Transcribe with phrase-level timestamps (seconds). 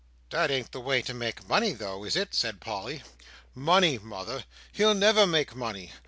[0.31, 3.03] '""That ain't the way to make money, though, is it?" said Polly.
[3.53, 4.45] "Money, mother!
[4.71, 5.91] He'll never make money.